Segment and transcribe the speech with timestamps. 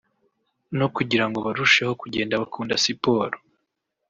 [0.79, 3.37] no kugira ngo barusheho kugenda bakunda siporo